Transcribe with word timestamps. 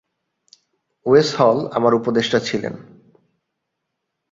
ওয়েস 1.05 1.29
হল 1.39 1.57
আমার 1.71 1.93
উপদেষ্টা 1.93 2.39
ছিলেন। 2.39 2.73